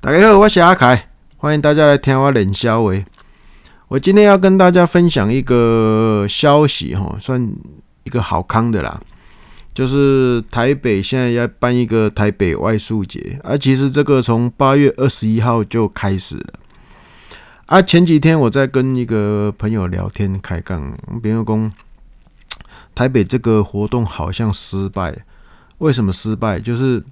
[0.00, 2.92] 大家好，我是阿凯，欢迎大家来听我练肖话。
[3.88, 7.52] 我今天要跟大家分享一个消息，哈，算
[8.04, 9.00] 一个好康的啦，
[9.74, 16.54] 就是台北现在要办一个台北外宿节，而其实这个从八月二十一号就开始了。
[17.66, 21.72] 啊，前几天我在跟一个朋友聊天开杠，朋友讲
[22.94, 25.24] 台北这个活动好像失败，
[25.78, 26.60] 为什么失败？
[26.60, 27.02] 就是。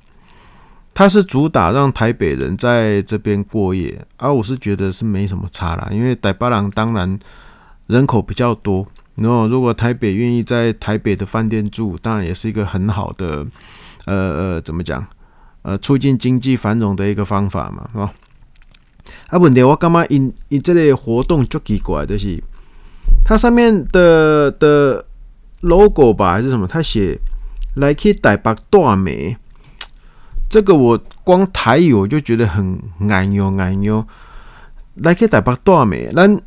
[0.98, 7.18] 他是主打让台北人在这边过夜，而、啊、我是觉得是没什么差啦，因为台北人当然
[7.86, 13.46] 人口比较多，然后如果台北愿意在台北的饭店住，当然也是一个很好的，
[14.06, 15.06] 呃呃，怎么讲？
[15.60, 18.14] 呃，促进经济繁荣的一个方法嘛，是吧？
[19.26, 22.42] 啊，问题我干嘛因因这类活动就奇怪，就是
[23.22, 25.04] 它上面的的
[25.60, 26.66] logo 吧，还是什么？
[26.66, 27.18] 它写
[27.74, 29.36] 来去台北大美。
[30.48, 34.06] 这个我光台语我就觉得很难哟难哟，
[34.94, 36.08] 来去台北住没？
[36.14, 36.40] 咱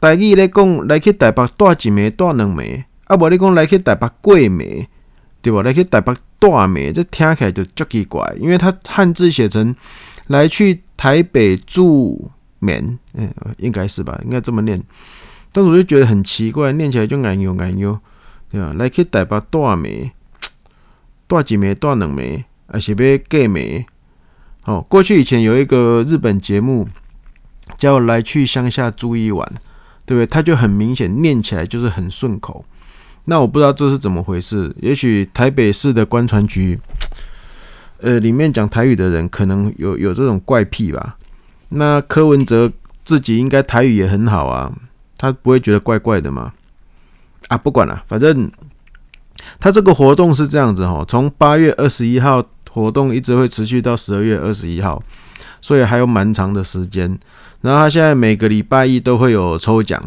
[0.00, 4.86] 台语来讲，来去台北住一暝住两暝，啊无你讲来去台北过暝，
[5.42, 5.62] 对吧？
[5.62, 9.74] 来去台北住暝，这听起来就足奇怪，因为它汉字写成
[10.28, 14.18] 来去台北住眠，嗯，应该是吧？
[14.24, 14.80] 应该这么念，
[15.52, 17.98] 但是我就觉得很奇怪，念起来就难哟难哟，
[18.50, 18.72] 对吧？
[18.78, 20.10] 来去台北住暝，
[21.28, 22.44] 住一暝住两暝。
[22.74, 23.84] 啊，是要过暝。
[24.64, 26.88] 哦，过去以前有一个日本节目
[27.76, 29.46] 叫《来去乡下住一晚》，
[30.04, 30.26] 对不对？
[30.26, 32.64] 它就很明显念起来就是很顺口。
[33.26, 36.80] 那我不知道这是怎么回事，也许台北市的观船局，
[37.98, 41.16] 呃，里面讲台语的人可能有有这种怪癖吧。
[41.68, 42.72] 那柯文哲
[43.04, 44.72] 自己应该台语也很好啊，
[45.16, 46.52] 他不会觉得怪怪的吗？
[47.48, 48.50] 啊，不管了，反正
[49.60, 52.42] 他这个活动是这样子哈，从八月二十一号。
[52.74, 55.00] 活动一直会持续到十二月二十一号，
[55.60, 57.16] 所以还有蛮长的时间。
[57.60, 60.02] 然后他现在每个礼拜一都会有抽奖，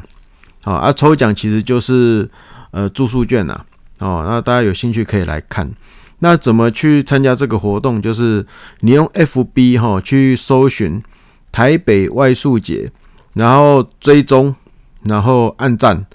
[0.66, 2.30] 啊啊，抽奖其实就是
[2.72, 3.62] 呃住宿券呐，
[4.00, 5.72] 哦，那大家有兴趣可以来看。
[6.20, 8.02] 那怎么去参加这个活动？
[8.02, 8.46] 就是
[8.82, 11.02] 你用 FB 哈去搜寻
[11.54, 12.92] 台北外宿节，
[13.34, 14.54] 然后追踪，
[15.06, 16.06] 然后按赞，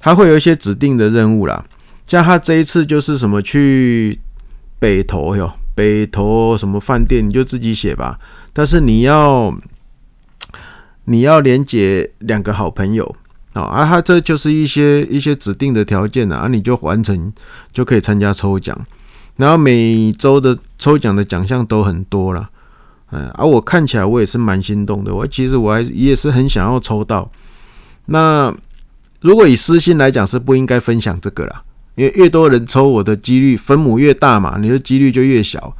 [0.00, 1.64] 它会有一些指定的任务啦。
[2.04, 4.18] 像他这一次就是什么去
[4.78, 5.52] 北投哟。
[5.78, 8.18] 北投什么饭店你就自己写吧，
[8.52, 9.54] 但是你要
[11.06, 13.14] 你要连接两个好朋友。
[13.54, 17.32] 啊，啊，他这就是一些一些指定的条件啊，你就完成
[17.72, 18.76] 就可以参加抽奖，
[19.36, 22.50] 然后每周的抽奖的奖项都很多了，
[23.10, 27.30] 嗯，而我看起来我也是蛮心动的，我其实我还也是很想要抽到，
[28.06, 28.54] 那
[29.20, 31.62] 如果以私心来讲是不应该分享这个啦。
[31.98, 35.76] 因为越多人抽，我的几率分母越大嘛，你的几率就越小。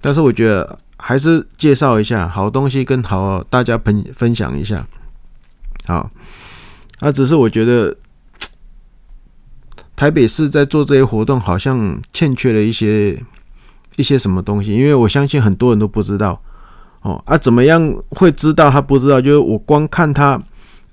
[0.00, 4.84] 但是我觉得还是介绍一下好东西，跟好大家分分享一下。
[5.86, 6.10] 好，
[7.00, 7.96] 那只是我觉得
[9.94, 13.22] 台北市在做这些活动，好像欠缺了一些
[13.94, 14.72] 一些什么东西。
[14.72, 16.42] 因为我相信很多人都不知道
[17.02, 17.22] 哦。
[17.26, 19.20] 啊，怎么样会知道他不知道？
[19.20, 20.42] 就是我光看他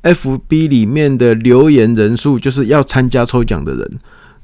[0.03, 3.99] FB 里面的留言人数，就是要参加抽奖的人。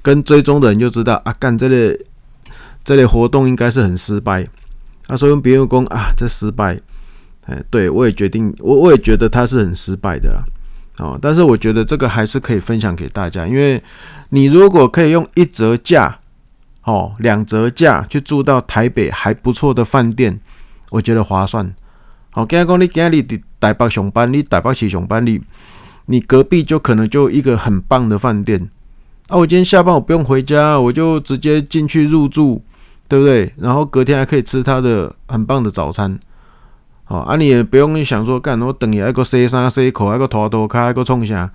[0.08, 2.00] 跟追踪的人就知道啊，干这类
[2.82, 4.48] 这类活动应该是很失败。
[5.06, 6.80] 他说用别人工啊，这失败，
[7.46, 10.46] 哎，对我也决定，我我也觉得他是很失败的啦。
[11.00, 13.84] 哦，但是我觉得这个还是可以分享给大家，因为
[14.30, 16.18] 你如果可以用一折价，
[16.86, 20.40] 哦，两折价去住到台北还不错的饭店，
[20.90, 21.76] 我觉得划算。
[22.30, 25.42] 好，刚才讲你今日在台北上班，你台北市上班，你
[26.06, 28.70] 你隔壁就可能就一个很棒的饭店。
[29.28, 32.62] 啊，我今天下班我不用回家，我就直接进去入住，
[33.10, 33.54] 对不对？
[33.58, 36.18] 然后隔天还可以吃他的很棒的早餐。
[37.04, 41.52] 好，啊，你也不用想说干，我等你一个洗衫洗口，一个头头开，一个冲下，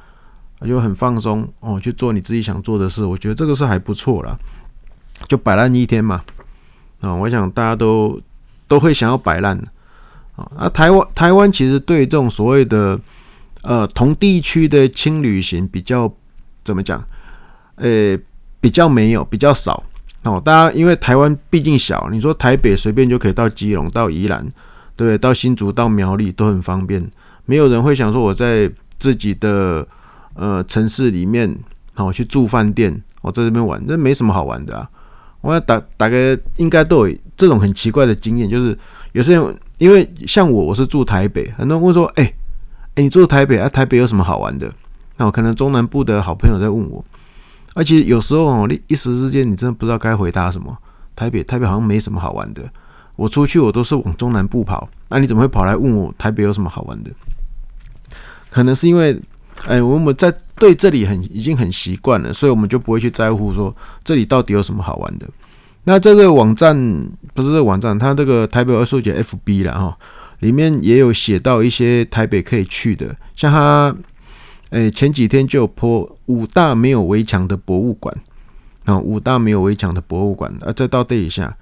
[0.66, 3.06] 就很放松哦，去做你自己想做的事。
[3.06, 4.38] 我觉得这个是还不错啦，
[5.26, 6.22] 就摆烂一天嘛。
[7.00, 8.20] 啊，我想大家都
[8.68, 9.58] 都会想要摆烂。
[10.36, 13.00] 啊，台湾台湾其实对这种所谓的
[13.62, 16.12] 呃同地区的轻旅行比较
[16.62, 17.02] 怎么讲？
[17.76, 18.18] 呃、
[18.60, 19.82] 比较没有，比较少
[20.24, 20.40] 哦。
[20.44, 24.42] 大家因为台湾毕竟小，你说台北随便就可以到基隆、到宜兰，
[24.96, 25.18] 对不对？
[25.18, 27.04] 到新竹、到苗栗都很方便。
[27.46, 29.86] 没有人会想说我在自己的
[30.34, 31.58] 呃城市里面
[31.96, 34.88] 哦去住饭店，我在这边玩，那没什么好玩的啊。
[35.40, 38.78] 我要大大概应该都有这种很奇怪的经验，就是
[39.10, 42.34] 有些人因为像我，我是住台北，很多人会说，哎、欸、
[42.94, 43.68] 哎、你住台北啊？
[43.68, 44.72] 台北有什么好玩的？
[45.16, 47.04] 那我可能中南部的好朋友在问我。
[47.74, 50.76] 而且有时候哦，一时之间你真的不知道该回答什么。
[51.14, 52.62] 台北，台北好像没什么好玩的
[53.16, 57.10] 我出去我都是往中南部跑，那你怎么会跑来问我台北有什么好玩的？
[58.50, 59.18] 可能是因为，
[59.66, 65.28] 哎，我们在对这里很已经很习惯了，所以我们就不会去在乎说这里到底有什么好玩的。
[65.84, 66.74] 那这个网站
[67.34, 69.98] 不是这个网站，它这个台北二叔姐 FB 了哈，
[70.40, 73.94] 里面也有写到一些台北可以去的，像它
[74.72, 78.16] 他，哎，前几天就有 po 五大没有围墙的博物馆
[78.86, 81.54] 啊，五大没有围墙的博物馆啊，再到这一下，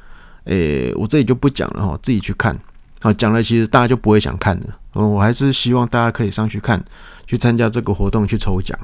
[0.45, 2.59] 哎，我这里就不讲了哈，自己去看。
[3.03, 4.67] 好，讲了，其实大家就不会想看了。
[4.95, 6.85] 嗯，我还是希望大家可以上去看，
[7.27, 8.79] 去参加这个活动，去抽奖。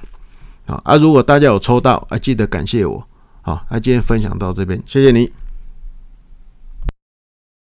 [0.66, 3.06] 啊，啊，如果大家有抽到，啊，记得感谢我。
[3.42, 5.30] 好，那今天分享到这边，谢谢你。